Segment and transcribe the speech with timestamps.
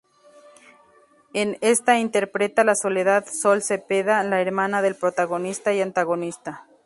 [1.31, 6.65] En esta interpreta a Soledad "Sol" Cepeda, la hermana del protagonista y antagonista.